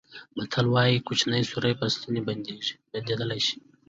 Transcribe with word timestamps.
متل 0.37 0.65
وایي 0.73 0.97
کوچنی 1.07 1.41
سوری 1.51 1.73
په 1.79 1.85
ستن 1.93 2.13
بندېدلای 2.27 3.41
شي. 3.47 3.57